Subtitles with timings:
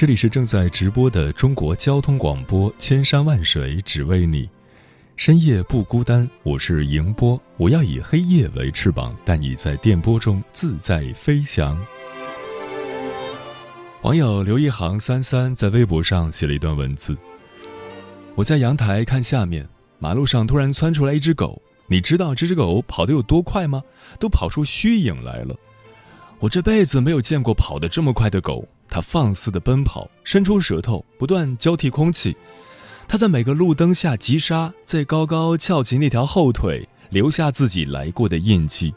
[0.00, 4.48] 这里是正在直播的中国交通广播，千山万水只为你，
[5.14, 6.26] 深夜不孤单。
[6.42, 11.78] 我是迎波，我要以黑夜为翅膀，带你在电波中自在飞翔。
[14.00, 17.14] 网友刘一航三三在微博上写了一段文字：
[18.34, 23.82] 我在阳台看下面，马路上突然窜出来一只狗，你知道这只狗跑得有多快吗？
[24.18, 25.54] 都跑出虚影来了。
[26.38, 32.36] 我这辈子没有见过跑得这么快的狗，它放肆的奔跑，伸出舌头，不断交替空气。
[33.06, 38.92] 它在每个路灯下急刹，再高高翘起那条后腿，留下自己来过的印记。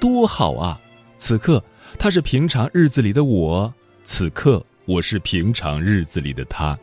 [0.00, 0.80] 多好啊！
[1.16, 1.62] 此刻
[1.98, 6.78] 它是平常日子里的我，此刻我是平常日子里的它。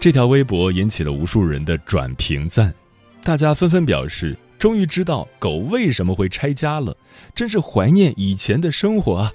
[0.00, 2.74] 这条微博引起了无数人的转评赞，
[3.22, 4.36] 大家纷纷表示。
[4.58, 6.96] 终于知道狗为什么会拆家了，
[7.34, 9.32] 真是怀念以前的生活啊！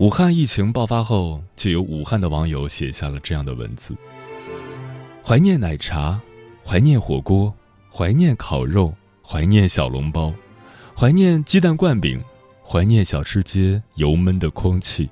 [0.00, 3.94] 武汉疫情爆发后，就有武汉的网友写下了这样的文字：
[5.22, 6.18] 怀念奶茶，
[6.64, 7.52] 怀念火锅，
[7.92, 10.32] 怀念烤肉，怀念小笼包，
[10.98, 12.18] 怀念鸡蛋灌饼，
[12.64, 15.10] 怀念小吃街油闷的空气，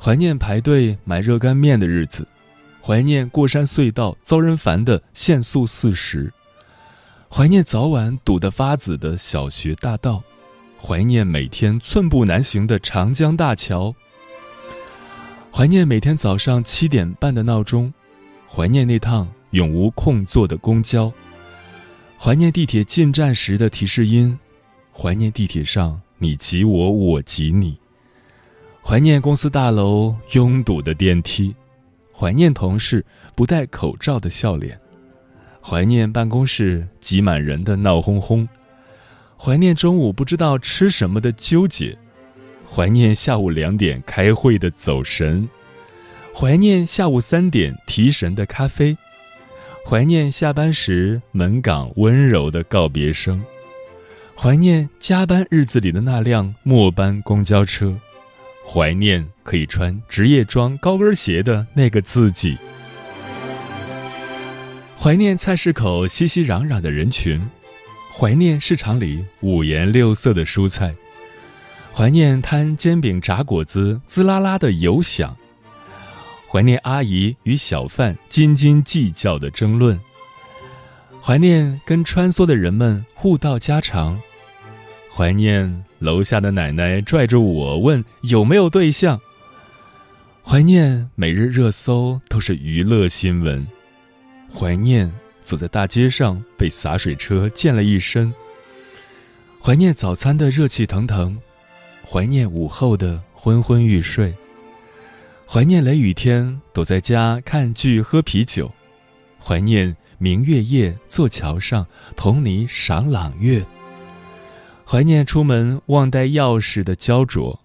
[0.00, 2.24] 怀念排队买热干面的日子，
[2.80, 6.32] 怀念过山隧道遭人烦的限速四十。
[7.28, 10.22] 怀念早晚堵得发紫的小学大道，
[10.80, 13.92] 怀念每天寸步难行的长江大桥，
[15.56, 17.94] 怀念每天早上七点半的闹钟，
[18.52, 21.12] 怀念那趟永无空座的公交，
[22.18, 24.36] 怀念地铁进站时的提示音，
[24.92, 27.78] 怀念地铁上你挤我我挤你，
[28.82, 31.54] 怀念公司大楼拥堵的电梯，
[32.12, 33.06] 怀念同事
[33.36, 34.76] 不戴口罩的笑脸。
[35.62, 38.48] 怀念办公室挤满人的闹哄哄，
[39.38, 41.96] 怀念中午不知道吃什么的纠结，
[42.68, 45.48] 怀念下午两点开会的走神，
[46.34, 48.96] 怀念下午三点提神的咖啡，
[49.86, 53.44] 怀念下班时门岗温柔的告别声，
[54.36, 57.96] 怀念加班日子里的那辆末班公交车，
[58.66, 62.58] 怀念可以穿职业装高跟鞋的那个自己。
[64.96, 67.40] 怀念菜市口熙熙攘攘的人群，
[68.10, 70.94] 怀念市场里五颜六色的蔬菜，
[71.96, 75.36] 怀念摊煎饼炸果子滋啦啦的油响，
[76.50, 80.00] 怀念阿姨与小贩斤斤计较的争论，
[81.22, 84.20] 怀念跟穿梭的人们互道家常，
[85.08, 89.20] 怀念楼下的奶奶拽着我问有没有对象，
[90.44, 93.64] 怀念每日热搜都是娱乐新闻。
[94.52, 95.12] 怀念
[95.42, 98.34] 走在大街上被洒水车溅了一身。
[99.62, 101.38] 怀念早餐的热气腾腾，
[102.08, 104.32] 怀念午后的昏昏欲睡。
[105.46, 108.70] 怀念雷雨天躲在家看剧喝啤酒，
[109.42, 113.64] 怀念明月夜坐桥上同你赏朗月。
[114.86, 117.58] 怀念出门忘带钥匙的焦灼，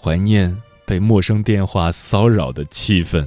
[0.00, 3.26] 怀念被陌生电话骚扰的气氛。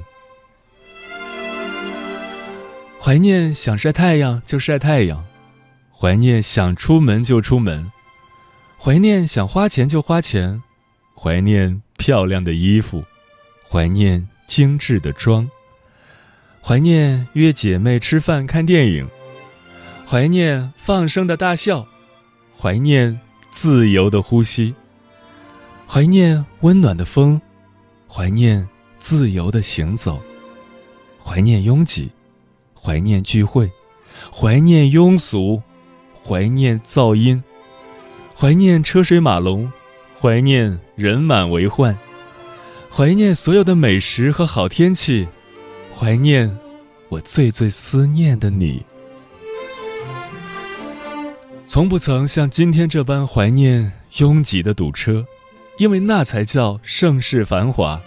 [2.98, 5.24] 怀念想晒太阳就晒太阳，
[5.90, 7.90] 怀念想出门就出门，
[8.82, 10.62] 怀念想花钱就花钱，
[11.14, 13.04] 怀念漂亮的衣服，
[13.68, 15.50] 怀念精致的妆，
[16.64, 19.06] 怀念约姐妹吃饭看电影，
[20.06, 21.86] 怀念放声的大笑，
[22.58, 24.74] 怀念自由的呼吸，
[25.86, 27.38] 怀念温暖的风，
[28.08, 28.66] 怀念
[28.98, 30.22] 自由的行走，
[31.22, 32.10] 怀念拥挤。
[32.82, 33.70] 怀念聚会，
[34.32, 35.62] 怀念庸俗，
[36.24, 37.44] 怀念噪音，
[38.40, 39.70] 怀念车水马龙，
[40.18, 41.94] 怀念人满为患，
[42.90, 45.28] 怀念所有的美食和好天气，
[45.94, 46.50] 怀念
[47.10, 48.82] 我最最思念的你。
[51.66, 55.26] 从不曾像今天这般怀念拥挤的堵车，
[55.76, 58.00] 因为那才叫盛世繁华。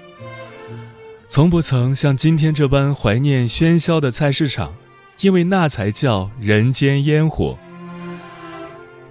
[1.27, 4.73] 从不曾像今天这般怀念喧嚣的菜市场，
[5.19, 7.55] 因为那才叫人间烟火。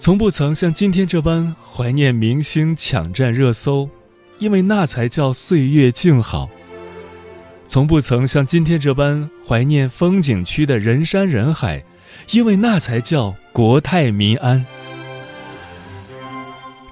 [0.03, 3.89] 从不曾像今天这般怀念明星抢占热搜，
[4.41, 6.51] 因为那才叫岁月静好。
[7.69, 11.85] 从不曾像今天这般怀念风景区的人山人海。
[12.33, 14.67] 因为那才叫国泰民安，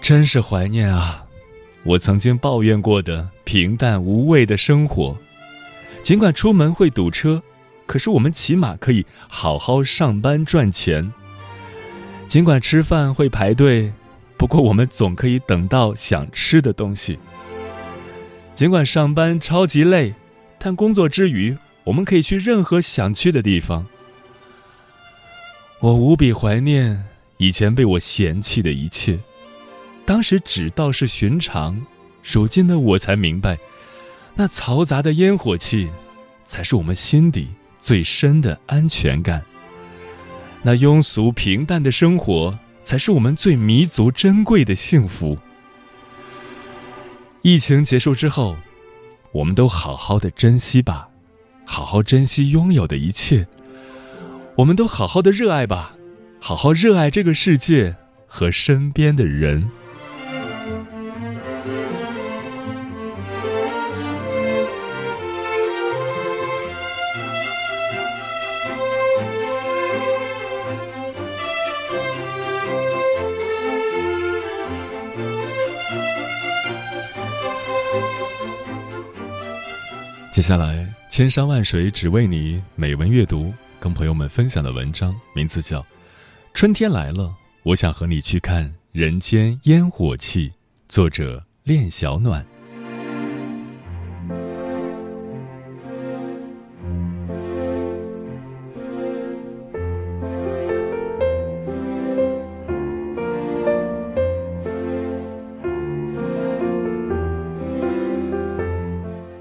[0.01, 1.25] 真是怀念啊！
[1.83, 5.19] 我曾经抱怨过的平淡无味的生活，
[6.01, 7.43] 尽管出门会堵车，
[7.87, 11.13] 可是我们起码可以好好上班赚钱；
[12.31, 13.93] 尽管吃饭会排队，
[14.37, 17.17] 不过我们总可以等到想吃的东西；
[18.55, 20.15] 尽管上班超级累，
[20.57, 23.85] 但工作之余，我们可以去任何想去的地方。
[25.81, 27.05] 我无比怀念
[27.39, 29.19] 以前被我嫌弃的一切，
[30.07, 31.85] 当时只道是寻常，
[32.23, 33.59] 如今的我才明白，
[34.37, 35.91] 那嘈杂的烟火气，
[36.45, 37.49] 才是我们心底
[37.81, 39.43] 最深的安全感。
[40.63, 45.39] 那庸俗平淡的生活，才是我们最弥足珍贵的幸福。
[47.43, 48.57] 疫情结束之后，
[49.33, 51.09] 我们都好好的珍惜吧，
[51.65, 53.49] 好好珍惜拥有的一切。
[54.57, 55.97] 我们都好好的热爱吧，
[56.39, 57.97] 好好热爱这个世界
[58.27, 59.71] 和身边的人。
[80.41, 83.53] 接下来，千山万水只为你，美文阅读。
[83.79, 85.83] 跟朋友们分享的文章名字叫
[86.55, 87.25] 《春天来了》，
[87.63, 90.51] 我想和你去看人间烟火气。
[90.89, 92.43] 作者：恋小暖。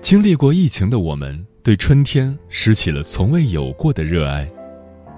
[0.10, 1.46] 经历过疫情的我们。
[1.62, 4.50] 对春天拾起了从未有过的热爱，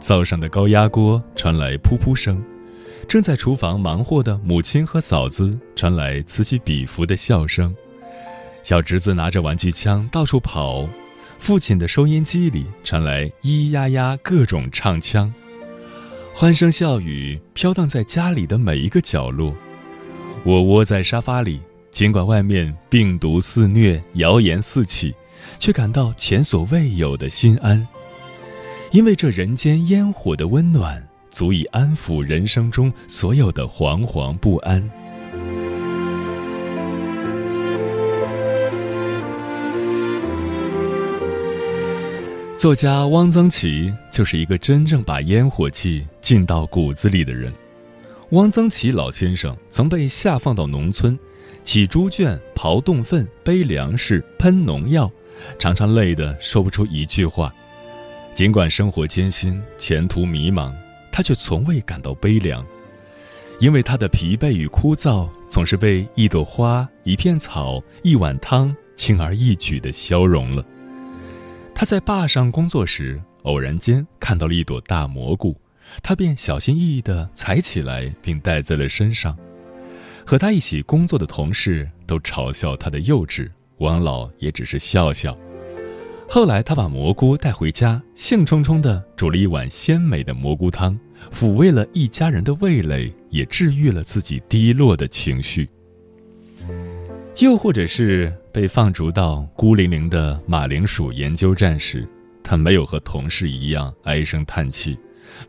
[0.02, 2.44] 灶上的高压锅传来噗噗声，
[3.08, 7.74] 正在厨房忙活的母亲和嫂子传来此起彼伏的笑声，
[8.64, 10.86] 小侄子拿着玩具枪到处跑，
[11.40, 15.34] 父亲的收音机里传来咿咿呀呀各种唱腔，
[16.36, 19.56] 欢声笑语飘荡在家里的每一个角落，
[20.44, 21.62] 我窝在沙发里，
[21.92, 25.14] 尽管外面病毒肆虐，谣言四起。
[25.58, 27.88] 却感到前所未有的心安，
[28.92, 34.88] 因为这人间烟火的温暖，足以安抚人生中所有的惶惶不安。
[42.56, 47.52] 作家汪曾祺就是一个真正把烟火气进到骨子里的人。
[48.32, 51.20] 汪曾祺老先生曾被下放到农村，
[51.66, 55.12] 起猪圈、刨洞粪、背粮食、喷农药。
[55.60, 57.54] 常常累得说不出一句话，
[58.34, 60.74] 尽管生活艰辛、前途迷茫，
[61.12, 62.66] 他却从未感到悲凉，
[63.60, 70.64] 因为他的疲惫与枯燥总是被一朵花、一片草、一碗汤轻而易举地消融了。
[71.76, 75.54] 他在坝上工作时，偶然间看到了一朵大蘑菇，
[76.02, 79.38] 他便小心翼翼地采起来，并带在了身上。
[80.26, 83.50] 和他一起工作的同事都嘲笑他的幼稚。
[83.80, 85.36] 王老也只是笑笑。
[86.30, 90.98] 后来，他把蘑菇带回家，兴冲冲地煮了一碗鲜美的蘑菇汤，
[91.34, 95.68] 抚慰了一家人的味蕾，也治愈了自己低落的情绪。
[97.40, 102.08] 又或者是被放逐到孤零零的马铃薯研究站时，
[102.44, 104.98] 他没有和同事一样唉声叹气，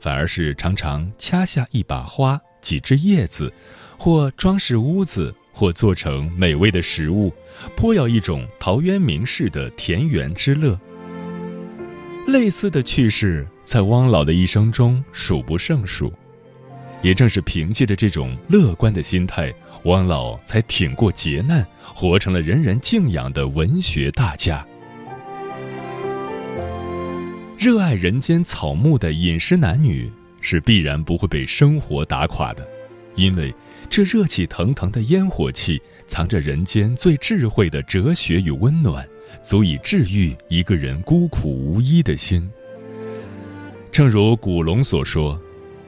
[0.01, 3.53] 反而是常常掐下一把花、几枝叶子，
[3.99, 5.35] 或装饰屋子。
[5.55, 7.31] 或做成美味的食物，
[7.77, 10.81] 颇有一种陶渊明式的田园之乐。
[12.27, 16.11] 类似的趣事在汪老的一生中数不胜数。
[17.03, 19.53] 也正是凭借着这种乐观的心态，
[19.85, 24.67] 汪老才挺过劫难，活成了人人敬仰的文学大家。
[27.63, 32.69] 热爱人间草木的饮食男女是必然不会被生活打垮的，
[33.15, 33.55] 因为。
[33.89, 39.09] 这热气腾腾的烟火气，藏着人间最智慧的哲学与温暖，
[39.43, 42.51] 足以治愈一个人孤苦无依的心。
[43.93, 45.41] 正如古龙所说：“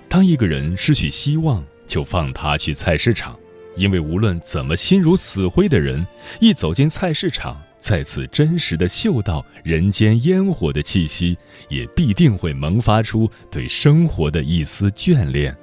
[0.09, 3.37] 当一个人失去希望，就放他去菜市场，
[3.75, 6.07] 因为无论怎么心如死灰的人，
[6.41, 11.37] 一走进菜市场。”再次真实的嗅到人间烟火的气息，
[11.69, 15.55] 也必定会萌发出对生活的一丝眷恋。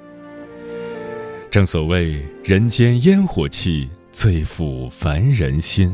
[1.50, 5.92] 正所谓人间烟火气，最抚凡人心。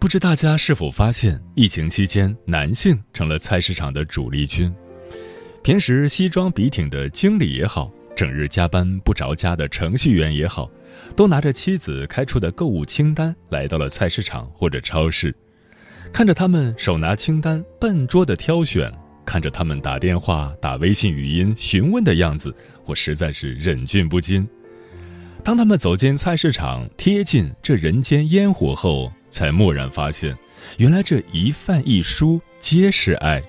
[0.00, 4.74] 不知大家是否发现，疫情期间男性成了菜市场的主力军，
[5.62, 7.88] 平时西装笔挺的经理也好。
[8.20, 10.70] 整日加班不着家的程序员也好，
[11.16, 15.34] 都拿着妻子开出的购物清单来到了菜市场或者超市，
[16.12, 18.92] 看着他们手拿清单笨拙的挑选，
[19.24, 24.46] 看着他们打电话、打微信语音询问的样子，我实在是忍俊不禁。
[25.42, 30.36] 当他们走进菜市场，贴近这人间烟火后，才蓦然发现，
[30.76, 33.42] 原来这一饭一蔬皆是爱。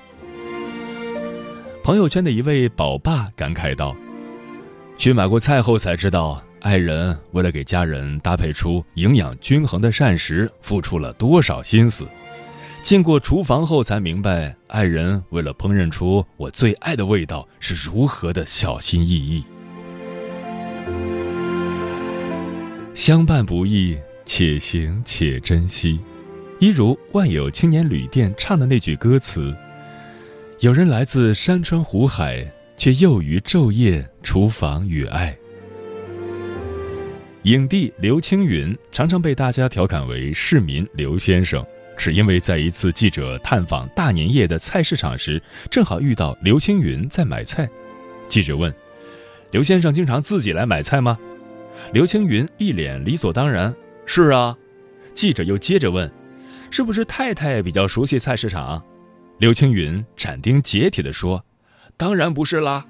[1.83, 3.93] 朋友圈的一位宝爸感慨道。
[5.01, 12.05] 去买过菜后才知道，爱人为了给家人搭配出营养均衡的膳食，付出了多少心思；
[12.83, 19.43] 进过厨房后才明白，爱人为了烹饪出我最爱的味道，是如何的小心翼翼。
[22.93, 25.99] 相伴不易，且行且珍惜。
[26.59, 29.51] 一如万有青年旅店唱的那句歌词
[30.61, 32.47] ：“有人来自山川湖海。”
[32.81, 35.37] 却囿于昼夜厨房与爱。
[37.43, 41.63] 影帝刘青云常常被大家调侃为“市民刘先生”，
[41.95, 47.69] 只因为在一次记者探访大年夜的菜市场时，正好遇到刘青云在买菜。
[48.27, 48.73] 记者问
[49.53, 51.19] ：“刘先生经常自己来买菜吗？”
[51.93, 53.71] 刘青云一脸理所当然
[54.07, 54.57] ：“是啊。”
[55.13, 56.11] 记者又接着问
[56.71, 58.83] ：“是不是太太比较熟悉菜市场？”
[59.37, 61.45] 刘青云斩钉截铁地说。
[62.01, 62.83] 当然不是啦。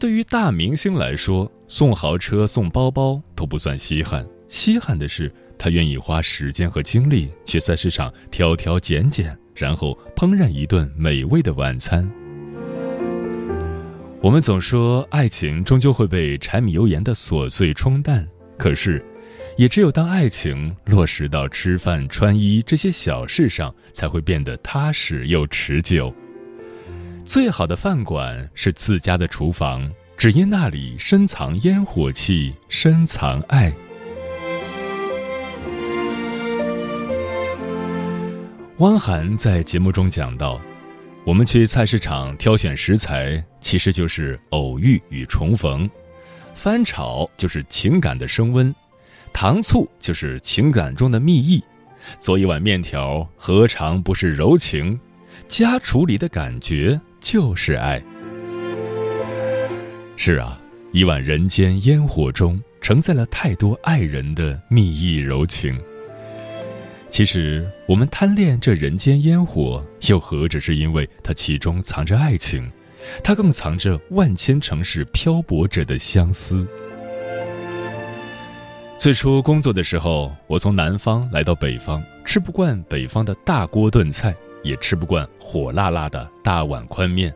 [0.00, 12.10] 对于大明星来说，送豪车、送包包都不算稀罕，稀罕的是他愿意花时间和精力去菜市场挑挑拣拣，然后烹饪一顿美味的晚餐。
[14.20, 18.26] 我们总说爱情终究会被柴米油盐的琐碎冲淡，
[18.58, 19.00] 可是，
[19.56, 26.12] 也只有当爱情落实到吃饭、穿衣这些小事上，才会变得踏实又持久。
[27.28, 33.70] 最好的饭馆是自家的厨房，只因那里深藏烟火气，深藏爱。
[38.78, 40.58] 汪涵在节目中讲到，
[41.22, 45.86] 我们去菜市场挑选食材，其实就是偶遇与重逢；
[46.54, 48.74] 翻炒就是情感的升温，
[49.34, 51.62] 糖醋就是情感中的蜜意，
[52.20, 54.98] 做一碗面条何尝不是柔情？
[55.46, 56.98] 家厨里的感觉。
[57.20, 58.02] 就是爱。
[60.16, 60.60] 是啊，
[60.92, 65.78] 一碗人间烟火中承载了太多爱人的蜜意柔情。
[67.10, 72.70] 其实，我们贪恋这人间烟火，又何止是因为它其中藏着爱情？
[73.24, 76.66] 它更藏着万千城市漂泊者的相思。
[78.98, 84.36] 最初工作的时候，我从南方来到北方，吃不惯北方的大锅炖菜。
[84.62, 87.34] 也吃不惯火辣辣的大碗宽面，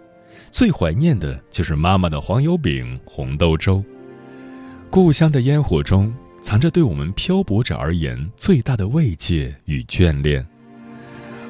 [0.50, 3.82] 最怀念的就是妈妈的黄油饼、红豆粥。
[4.90, 10.46] 故乡的烟火中，藏着对我们漂泊者而言最大的慰藉与眷恋。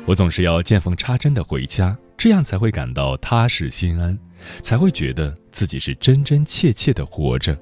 [0.04, 4.18] 我总是要见缝插针的回家，这样才会感到踏实心安，
[4.60, 7.56] 才会觉得自己是真真切切的活着。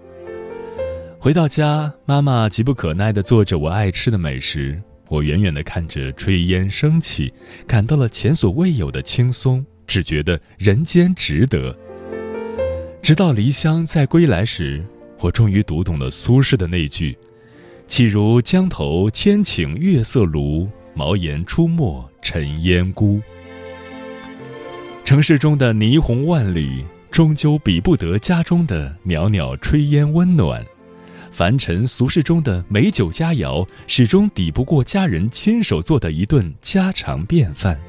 [1.19, 4.81] 回到家，妈妈急不可耐地做着我爱吃的美食。
[5.11, 7.33] 我远远地看着炊烟升起，
[7.67, 11.77] 感到了前所未有的轻松，只觉得人间值得。
[13.03, 14.85] 直到离乡再归来时，
[15.19, 17.19] 我终于读懂了苏轼的那句
[17.89, 23.21] ：“岂如江头千顷月色庐，茅檐出没尘烟孤。”
[25.05, 30.65] 城市中的霓虹万里，终究比不得家中的袅袅炊烟温暖。
[31.31, 37.81] 凡尘俗世中的美酒佳肴，始终抵不过家人亲手做的一顿家常便饭。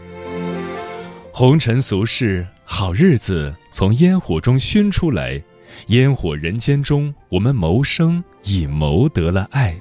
[1.33, 5.41] 红尘俗世，好日子从烟火中熏出来，
[5.88, 9.75] 烟火人间中，我们谋生已谋得了爱。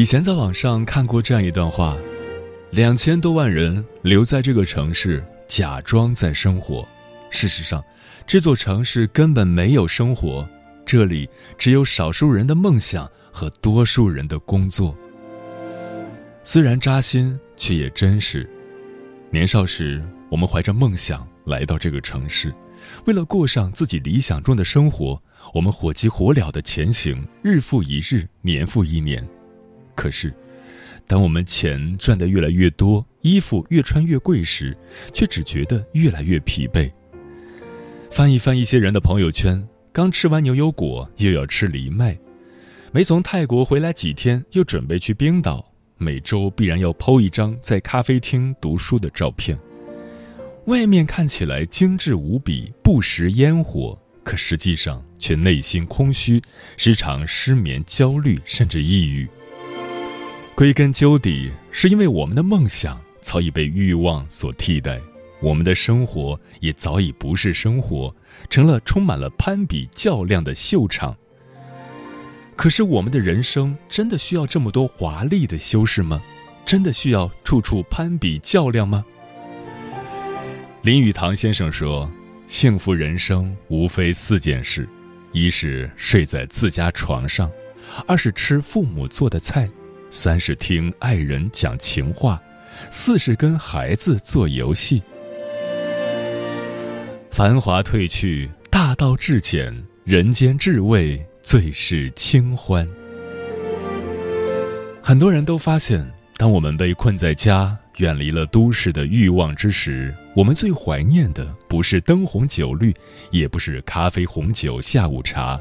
[0.00, 1.94] 以前在网上看过这样一段话：
[2.70, 6.88] 两千多万人留在这个城市，假装在生活，
[7.28, 7.84] 事实上，
[8.26, 10.48] 这座城市根本没有生活，
[10.86, 11.28] 这里
[11.58, 14.96] 只有少数人的梦想和多数人的工作。
[16.42, 18.48] 虽然扎心，却也真实。
[19.30, 22.54] 年少时，我们怀着梦想来到这个城市，
[23.04, 29.22] 为了过上自己理想中的生活，我们火急火燎的前行，日复一日，年复一年。
[30.00, 30.32] 可是，
[31.06, 34.74] 当我们钱赚得越来越多，衣服越穿越贵时，
[35.12, 36.90] 却只觉得越来越疲惫。
[38.10, 42.14] 翻一翻一些人的朋友圈，刚吃完牛油果，又要吃藜麦；
[42.92, 45.62] 没从泰国回来几天，又准备去冰岛；
[45.98, 49.58] 每周必然要 PO 一张在咖啡厅读书的照片。
[50.64, 56.40] 外面看起来精致无比，不食烟火，可实际上却内心空虚，
[56.78, 59.28] 时常失眠、焦虑，甚至抑郁。
[60.60, 65.00] 归根究底，是因为我们的梦想早已被欲望所替代，
[65.40, 68.14] 我们的生活也早已不是生活，
[68.50, 71.16] 成了充满了攀比较量的秀场。
[72.56, 76.20] 可是，我们的人生真的需要这么多华丽的修饰吗？
[76.66, 79.02] 真的需要处处攀比较量吗？
[80.82, 82.06] 林语堂先生说
[82.46, 84.86] ：“幸福人生无非四件事，
[85.32, 87.50] 一是睡在自家床上，
[88.06, 89.66] 二是吃父母做的菜。”
[90.10, 92.42] 三是听爱人讲情话，
[92.90, 95.00] 四是跟孩子做游戏。
[97.30, 102.86] 繁华褪去，大道至简，人间至味最是清欢。
[105.00, 106.04] 很多人都发现，
[106.36, 112.92] 当我们被困在家，远离了都市的欲望之时，我们最怀念的不是灯红酒绿，
[113.30, 115.60] 也不是咖啡红酒下午茶，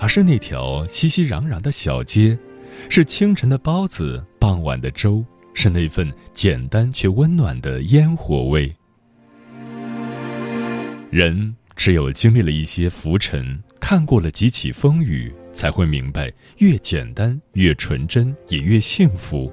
[0.00, 2.36] 而是那条熙熙攘攘的小街。
[2.88, 8.74] 是清晨的包子，傍晚的粥，是那份简单却温暖的烟火味。
[11.10, 19.52] 人只有经历了一些浮沉，看过了几起风雨，才会明白，越简单越纯真，也越幸福。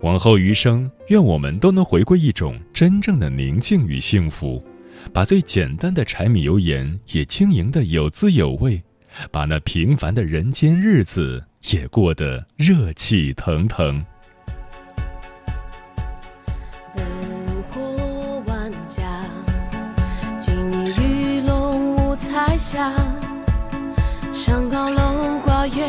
[0.00, 4.62] 往后余生，愿我们都能回归一种真正的宁静与幸福，
[5.12, 8.82] 把最简单的柴米油盐也经营的有滋有味，
[9.30, 11.44] 把那平凡的人间日子。
[11.70, 14.04] 也过得热气腾腾。
[16.94, 17.04] 灯
[17.70, 19.24] 火万家，
[20.40, 22.92] 锦衣玉龙五彩霞。
[24.32, 25.88] 上高楼挂月，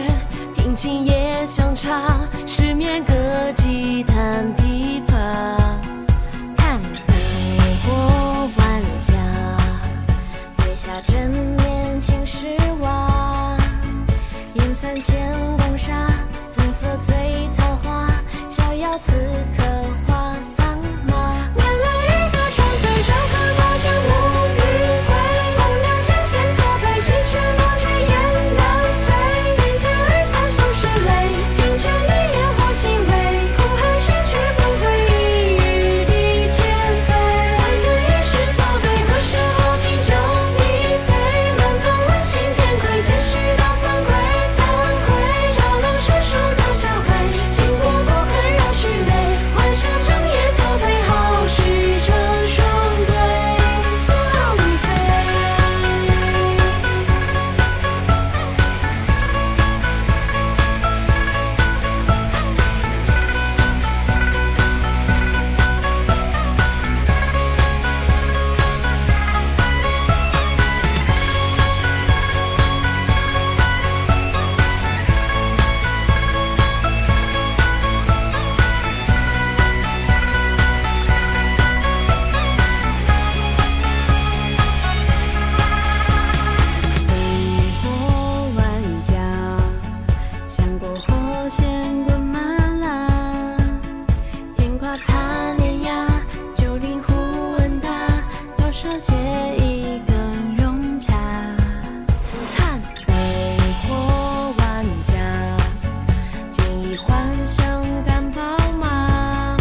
[0.55, 2.19] 平静夜相茶。
[2.45, 3.13] 失眠歌
[3.55, 4.72] 伎弹琵
[98.83, 99.13] 这结
[99.59, 101.13] 义更融洽，
[102.53, 103.15] 看灯
[103.87, 105.13] 火万家，
[106.51, 107.63] 结义欢笑
[108.05, 108.41] 干宝
[108.77, 109.55] 马，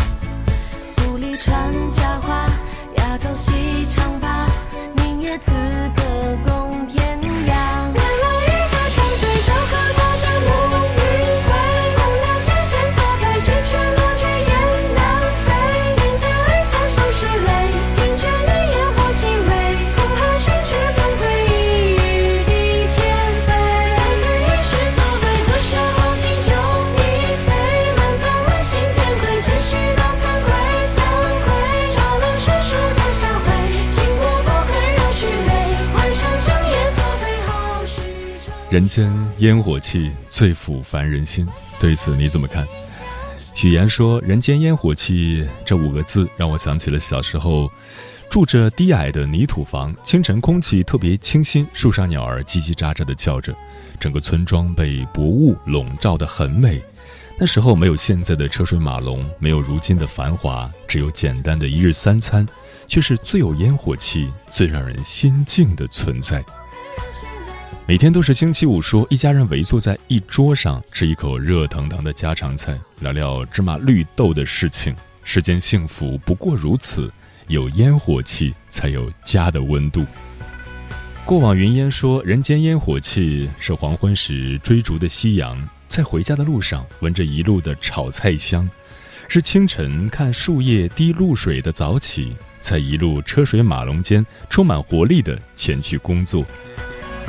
[0.97, 2.51] 腹里传佳话，
[2.97, 4.02] 亚洲细长。
[38.73, 41.47] 人间烟火气最抚凡人心，
[41.79, 42.67] 对此你怎么看？
[43.55, 47.71] 许岩说：“人间烟火气这五个字让我想起了小时候，
[48.31, 53.55] 住着低矮的泥土房，清晨空气特别清新，树上鸟儿叽叽喳喳地叫着，
[54.01, 56.83] 整个村庄被薄雾笼罩得很美。
[57.39, 62.49] 那时候没有现在的车水马龙，没有如今的繁华，只有简单的一日三餐，
[62.87, 66.43] 却是最有烟火气、最让人心静的存在。”
[67.93, 74.97] 每天都是星期五，说一家人围坐在一桌上吃一口热腾腾的家常菜，聊聊芝麻绿豆的事情。
[75.25, 77.13] 世间幸福不过如此，
[77.49, 80.07] 有烟火气才有家的温度。
[81.27, 88.67] 过往云烟说，人间烟火气是黄昏时追逐的夕阳，在回家的路上闻着一路的炒菜香；
[89.29, 96.43] 是清晨看树叶滴露水的早起，在一路车水马龙间充满活力的前去工作。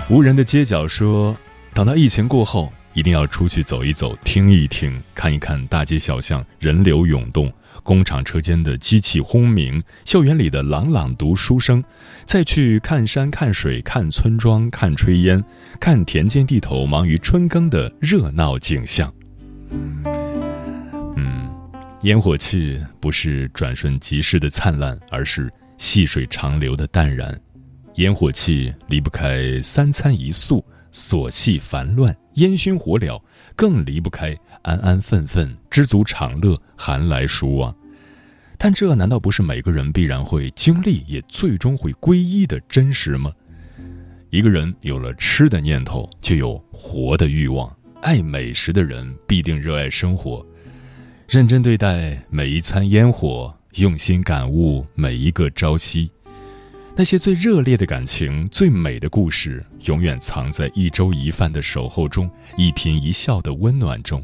[0.10, 1.36] 无人的街角说
[1.74, 7.52] ：“等到疫情过后，一定要出去走一走，听一听，看一看大街小巷人流涌动，
[7.84, 11.82] 工厂车间的机器轰鸣，校园里的朗朗读书声，
[12.26, 15.44] 再去看山看水看村庄看炊烟，
[15.80, 19.12] 看田间地头忙于春耕的热闹景象。”
[21.16, 21.50] 嗯，
[22.02, 27.36] 烟火气不是转瞬即逝的灿烂，而是细水长流的淡然。
[27.96, 33.22] 烟火气离不开三餐一宿，琐细烦乱，烟熏火燎，
[33.56, 37.76] 更离不开安安分分，知足常乐，寒来暑往。
[38.58, 43.32] 但这难道不是每个人必然会经历，也最终会皈依的真实吗？
[44.32, 47.72] 一个人有了吃的念头，就有活的欲望。
[48.02, 50.44] 爱美食的人必定热爱生活，
[51.28, 56.12] 认真对待每一餐烟火，用心感悟每一个朝夕。
[56.96, 64.24] 那些最热烈的感情、最美的故事，永远藏在一粥一饭的守候中，一颦一笑的温暖中。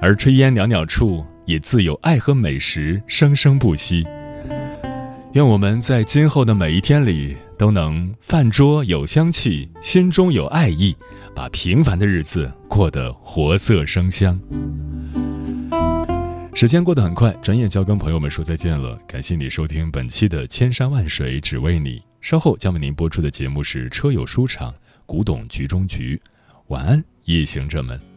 [0.00, 4.06] 而炊烟袅袅处，也自有爱和美食生生不息。
[5.32, 10.96] 愿我们在今后的每一天里，都能饭桌有香气，心中有爱意，
[11.34, 14.38] 把平凡的日子过得活色生香。
[16.56, 18.96] 时间过得很快，转眼就要跟朋友们说再见了。
[19.08, 24.70] 感谢你收听本期的《千山万水只为你》，稍后将为您播出的节目是《车友书场》，
[25.04, 26.20] 古董局中局。
[26.68, 28.13] 晚安，夜行者们。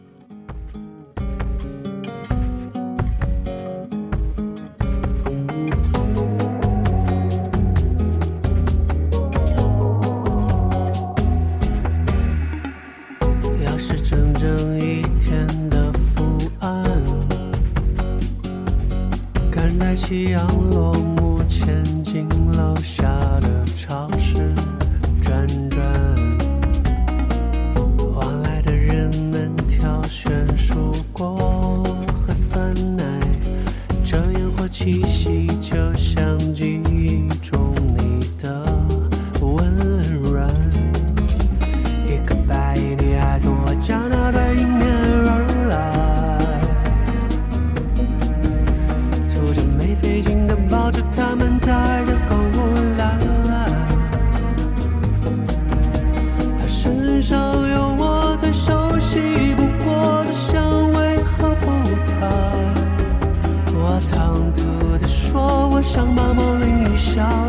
[65.88, 67.47] 想把梦里一小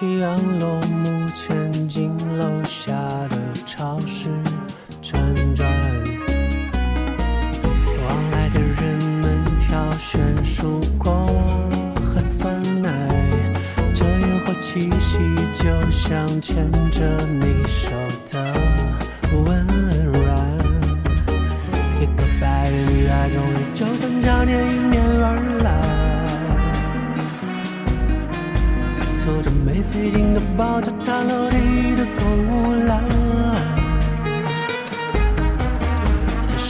[0.00, 0.80] 夕阳落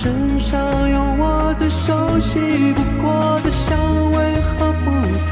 [0.01, 2.39] 身上有我最熟悉
[2.73, 3.77] 不过的香
[4.13, 4.93] 味和步
[5.27, 5.29] 态。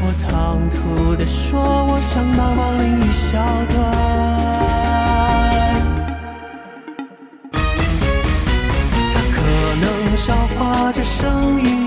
[0.00, 3.36] 我唐突地说，我想帮忙拎一小
[3.68, 3.76] 段。
[9.12, 9.36] 他可
[9.82, 11.85] 能消化这声音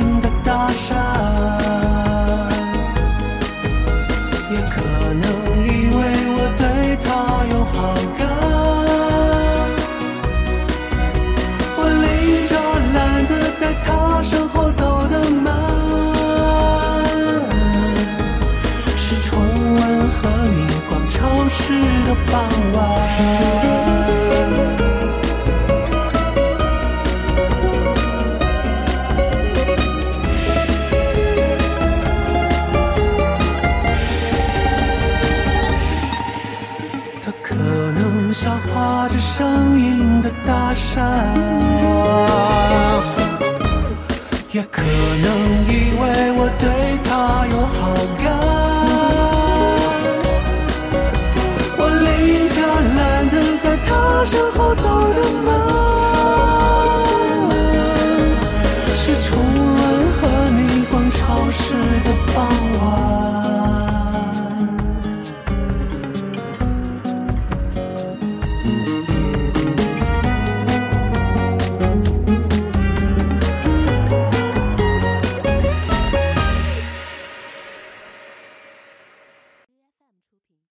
[39.39, 41.58] 声音的大山。